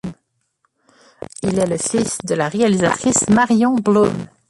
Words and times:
Il 1.43 1.59
est 1.59 1.67
le 1.67 1.77
fils 1.77 2.17
de 2.25 2.33
la 2.33 2.49
réalisatrice 2.49 3.29
Marion 3.29 3.75
Bloem. 3.75 4.11